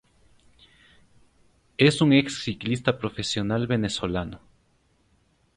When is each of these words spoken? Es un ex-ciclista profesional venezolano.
Es 1.77 2.01
un 2.01 2.11
ex-ciclista 2.11 2.97
profesional 2.97 3.67
venezolano. 3.67 4.41